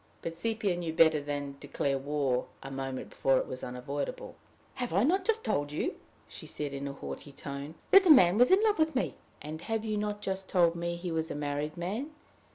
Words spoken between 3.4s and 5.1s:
was unavoidable. "Have I